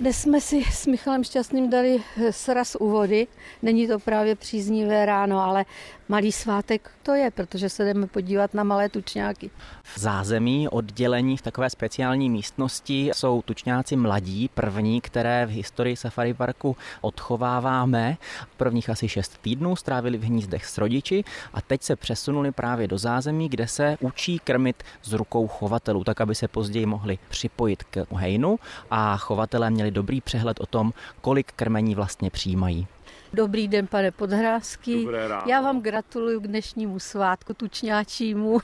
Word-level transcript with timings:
Dnes 0.00 0.20
jsme 0.20 0.40
si 0.40 0.64
s 0.64 0.86
Michalem 0.86 1.24
Šťastným 1.24 1.70
dali 1.70 2.02
sraz 2.30 2.76
u 2.80 2.90
vody. 2.90 3.26
Není 3.62 3.88
to 3.88 3.98
právě 3.98 4.36
příznivé 4.36 5.06
ráno, 5.06 5.40
ale 5.40 5.64
malý 6.08 6.32
svátek 6.32 6.90
to 7.02 7.14
je, 7.14 7.30
protože 7.30 7.68
se 7.68 7.84
jdeme 7.84 8.06
podívat 8.06 8.54
na 8.54 8.64
malé 8.64 8.88
tučňáky. 8.88 9.50
V 9.82 9.98
zázemí 9.98 10.68
oddělení 10.68 11.36
v 11.36 11.42
takové 11.42 11.70
speciální 11.70 12.30
místnosti 12.30 13.10
jsou 13.14 13.42
tučňáci 13.42 13.96
mladí, 13.96 14.50
první, 14.54 15.00
které 15.00 15.46
v 15.46 15.50
historii 15.50 15.96
safari 15.96 16.34
parku 16.34 16.76
odchováváme. 17.00 18.16
Prvních 18.56 18.90
asi 18.90 19.08
šest 19.08 19.38
týdnů 19.42 19.76
strávili 19.76 20.18
v 20.18 20.24
hnízdech 20.24 20.66
s 20.66 20.78
rodiči 20.78 21.24
a 21.54 21.60
teď 21.60 21.82
se 21.82 21.96
přesunuli 21.96 22.52
právě 22.52 22.88
do 22.88 22.98
zázemí, 22.98 23.48
kde 23.48 23.66
se 23.66 23.96
učí 24.00 24.38
krmit 24.38 24.82
z 25.02 25.12
rukou 25.12 25.48
chovatelů, 25.48 26.04
tak 26.04 26.20
aby 26.20 26.34
se 26.34 26.48
později 26.48 26.86
mohli 26.86 27.18
připojit 27.28 27.84
k 27.84 28.06
hejnu 28.14 28.58
a 28.90 29.16
chovatelé 29.16 29.70
měli 29.70 29.85
dobrý 29.90 30.20
přehled 30.20 30.60
o 30.60 30.66
tom, 30.66 30.92
kolik 31.20 31.52
krmení 31.52 31.94
vlastně 31.94 32.30
přijímají. 32.30 32.86
Dobrý 33.32 33.68
den, 33.68 33.86
pane 33.86 34.10
Podhrázký. 34.10 35.08
Já 35.46 35.60
vám 35.60 35.80
gratuluju 35.80 36.40
k 36.40 36.46
dnešnímu 36.46 36.98
svátku 36.98 37.54
tučňáčímu. 37.54 38.58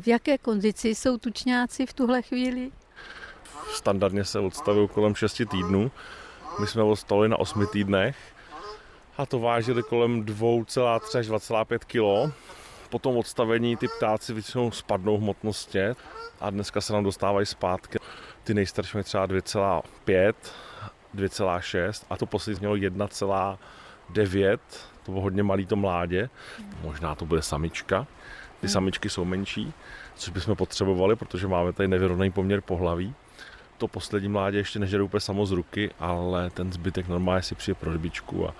V 0.00 0.08
jaké 0.08 0.38
kondici 0.38 0.88
jsou 0.88 1.18
tučňáci 1.18 1.86
v 1.86 1.92
tuhle 1.92 2.22
chvíli? 2.22 2.70
Standardně 3.74 4.24
se 4.24 4.38
odstavují 4.38 4.88
kolem 4.88 5.14
6 5.14 5.42
týdnů. 5.50 5.90
My 6.60 6.66
jsme 6.66 6.82
odstavili 6.82 7.28
na 7.28 7.36
8 7.38 7.66
týdnech 7.66 8.16
a 9.18 9.26
to 9.26 9.38
vážili 9.38 9.82
kolem 9.82 10.24
2,3 10.24 11.18
až 11.18 11.28
2,5 11.28 11.78
kg. 11.78 12.34
Po 12.90 12.98
tom 12.98 13.16
odstavení 13.16 13.76
ty 13.76 13.88
ptáci 13.88 14.32
většinou 14.32 14.70
spadnou 14.70 15.16
v 15.16 15.20
hmotnosti 15.20 15.80
a 16.40 16.50
dneska 16.50 16.80
se 16.80 16.92
nám 16.92 17.04
dostávají 17.04 17.46
zpátky. 17.46 17.98
Ty 18.44 18.54
nejstarší 18.54 18.96
mají 18.96 19.04
třeba 19.04 19.26
2,5, 19.26 20.34
2,6 21.14 22.04
a 22.10 22.16
to 22.16 22.26
poslední 22.26 22.58
mělo 22.58 22.74
1,9, 22.74 24.58
to 25.02 25.12
bylo 25.12 25.22
hodně 25.22 25.42
malý 25.42 25.66
to 25.66 25.76
mládě, 25.76 26.30
možná 26.82 27.14
to 27.14 27.26
bude 27.26 27.42
samička. 27.42 28.06
Ty 28.60 28.66
hmm. 28.66 28.72
samičky 28.72 29.10
jsou 29.10 29.24
menší, 29.24 29.72
což 30.14 30.28
bychom 30.28 30.56
potřebovali, 30.56 31.16
protože 31.16 31.46
máme 31.46 31.72
tady 31.72 31.88
nevyrovnaný 31.88 32.30
poměr 32.30 32.60
pohlaví. 32.60 33.14
To 33.78 33.88
poslední 33.88 34.28
mládě 34.28 34.58
ještě 34.58 34.78
nežere 34.78 35.02
úplně 35.02 35.20
samo 35.20 35.46
z 35.46 35.52
ruky, 35.52 35.90
ale 35.98 36.50
ten 36.50 36.72
zbytek 36.72 37.08
normálně 37.08 37.42
si 37.42 37.54
přijde 37.54 37.74
pro 37.74 37.92
rybičku 37.92 38.48
a, 38.48 38.54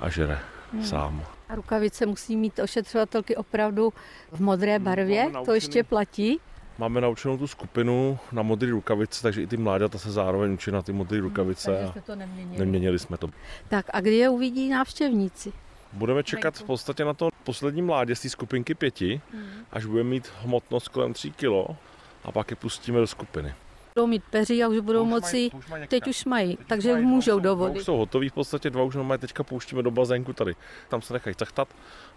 a 0.00 0.08
žere 0.08 0.38
hmm. 0.72 0.84
sám. 0.84 1.24
A 1.48 1.54
rukavice 1.54 2.06
musí 2.06 2.36
mít 2.36 2.58
ošetřovatelky 2.58 3.36
opravdu 3.36 3.92
v 4.32 4.40
modré 4.40 4.78
barvě, 4.78 5.32
to 5.44 5.54
ještě 5.54 5.84
platí? 5.84 6.40
Máme 6.78 7.00
naučenou 7.00 7.38
tu 7.38 7.46
skupinu 7.46 8.18
na 8.32 8.42
modré 8.42 8.70
rukavice, 8.70 9.22
takže 9.22 9.42
i 9.42 9.46
ty 9.46 9.56
mláďata 9.56 9.98
se 9.98 10.12
zároveň 10.12 10.52
učí 10.52 10.70
na 10.70 10.82
ty 10.82 10.92
modré 10.92 11.20
rukavice. 11.20 11.70
Takže 11.72 11.90
jste 11.90 12.00
to 12.00 12.16
neměnili. 12.16 12.58
Neměnili 12.58 12.98
jsme 12.98 13.16
to. 13.16 13.30
Tak 13.68 13.86
a 13.92 14.00
kdy 14.00 14.16
je 14.16 14.28
uvidí 14.28 14.68
návštěvníci? 14.68 15.52
Budeme 15.92 16.22
čekat 16.22 16.58
v 16.58 16.62
podstatě 16.62 17.04
na 17.04 17.14
to 17.14 17.28
poslední 17.44 17.82
mládě 17.82 18.14
z 18.14 18.20
té 18.20 18.28
skupinky 18.28 18.74
pěti, 18.74 19.20
hmm. 19.32 19.46
až 19.72 19.84
budeme 19.84 20.10
mít 20.10 20.32
hmotnost 20.42 20.88
kolem 20.88 21.12
3 21.12 21.30
kg 21.30 21.76
a 22.24 22.32
pak 22.32 22.50
je 22.50 22.56
pustíme 22.56 23.00
do 23.00 23.06
skupiny 23.06 23.54
budou 23.96 24.06
mít 24.06 24.22
peří 24.30 24.64
a 24.64 24.68
už 24.68 24.78
budou 24.78 25.02
už 25.02 25.10
moci, 25.10 25.36
mají, 25.36 25.50
už 25.52 25.68
mají 25.68 25.86
teď 25.86 26.08
už 26.08 26.24
mají, 26.24 26.56
teď 26.56 26.66
takže 26.66 26.88
už 26.88 26.94
mají, 26.94 27.06
můžou 27.06 27.38
do 27.38 27.56
vody. 27.56 27.80
Už 27.80 27.84
jsou 27.84 27.96
hotoví 27.96 28.28
v 28.28 28.32
podstatě, 28.32 28.70
dva 28.70 28.82
už 28.82 28.94
mají, 28.94 29.20
teďka 29.20 29.42
pouštíme 29.42 29.82
do 29.82 29.90
bazénku 29.90 30.32
tady. 30.32 30.56
Tam 30.88 31.02
se 31.02 31.12
nechají 31.12 31.36
cachtat, 31.36 31.68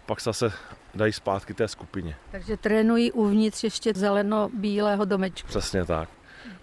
pak 0.06 0.20
se 0.20 0.28
zase 0.28 0.52
dají 0.94 1.12
zpátky 1.12 1.54
té 1.54 1.68
skupině. 1.68 2.16
Takže 2.30 2.56
trénují 2.56 3.12
uvnitř 3.12 3.64
ještě 3.64 3.92
zeleno-bílého 3.94 5.04
domečku. 5.04 5.48
Přesně 5.48 5.84
tak. 5.84 6.08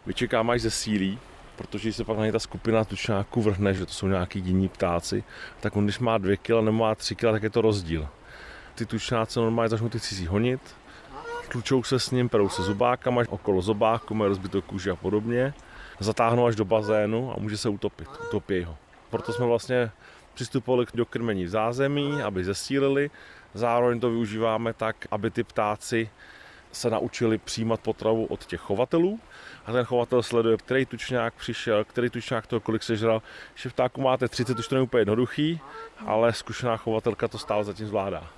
Vyčekáme 0.05 0.53
až 0.53 0.61
ze 0.61 0.71
sílí, 0.71 1.19
protože 1.55 1.93
se 1.93 2.03
pak 2.03 2.17
na 2.17 2.25
ně 2.25 2.31
ta 2.31 2.39
skupina 2.39 2.83
tučňáků 2.83 3.41
vrhne, 3.41 3.73
že 3.73 3.85
to 3.85 3.93
jsou 3.93 4.07
nějaký 4.07 4.39
jiní 4.39 4.67
ptáci, 4.67 5.23
tak 5.59 5.75
on 5.75 5.83
když 5.83 5.99
má 5.99 6.17
dvě 6.17 6.37
kila 6.37 6.61
nebo 6.61 6.77
má 6.77 6.95
tři 6.95 7.15
kila, 7.15 7.31
tak 7.31 7.43
je 7.43 7.49
to 7.49 7.61
rozdíl. 7.61 8.07
Ty 8.75 8.85
tučňáci 8.85 9.39
normálně 9.39 9.69
začnou 9.69 9.89
ty 9.89 9.99
cizí 9.99 10.27
honit, 10.27 10.61
tlučou 11.47 11.83
se 11.83 11.99
s 11.99 12.11
ním, 12.11 12.29
perou 12.29 12.49
se 12.49 12.63
zubákama, 12.63 13.21
okolo 13.29 13.61
zobáku, 13.61 14.15
mají 14.15 14.29
rozbitou 14.29 14.61
kůži 14.61 14.89
a 14.89 14.95
podobně, 14.95 15.53
zatáhnou 15.99 16.45
až 16.45 16.55
do 16.55 16.65
bazénu 16.65 17.33
a 17.33 17.39
může 17.39 17.57
se 17.57 17.69
utopit, 17.69 18.07
utopí 18.27 18.63
ho. 18.63 18.77
Proto 19.09 19.33
jsme 19.33 19.45
vlastně 19.45 19.91
přistupovali 20.33 20.85
do 20.93 21.05
krmení 21.05 21.45
v 21.45 21.49
zázemí, 21.49 22.21
aby 22.21 22.43
zesílili, 22.43 23.11
zároveň 23.53 23.99
to 23.99 24.09
využíváme 24.09 24.73
tak, 24.73 24.95
aby 25.11 25.31
ty 25.31 25.43
ptáci 25.43 26.09
se 26.71 26.89
naučili 26.89 27.37
přijímat 27.37 27.79
potravu 27.79 28.25
od 28.25 28.45
těch 28.45 28.61
chovatelů 28.61 29.19
a 29.65 29.71
ten 29.71 29.85
chovatel 29.85 30.23
sleduje, 30.23 30.57
který 30.57 30.85
tučňák 30.85 31.33
přišel, 31.33 31.83
který 31.83 32.09
tučňák 32.09 32.47
toho 32.47 32.59
kolik 32.59 32.83
sežral. 32.83 33.21
Že 33.55 33.69
vtáku 33.69 34.01
máte 34.01 34.27
30, 34.27 34.59
už 34.59 34.67
to 34.67 34.75
není 34.75 34.83
úplně 34.83 35.01
jednoduchý, 35.01 35.59
ale 36.05 36.33
zkušená 36.33 36.77
chovatelka 36.77 37.27
to 37.27 37.37
stále 37.37 37.63
zatím 37.63 37.87
zvládá. 37.87 38.36